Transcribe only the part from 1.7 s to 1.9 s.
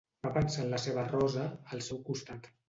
al